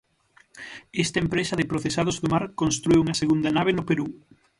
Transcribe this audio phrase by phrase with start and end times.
[1.03, 4.07] Esta empresa de procesados do mar constrúe unha segunda nave no Perú.